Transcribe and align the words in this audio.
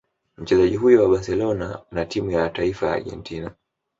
Mchezaji 0.37 0.75
huyo 0.77 1.03
wa 1.03 1.09
Barcelona 1.09 1.81
na 1.91 2.05
timu 2.05 2.31
ya 2.31 2.49
taifa 2.49 2.87
ya 2.87 2.93
Argentina 2.93 3.55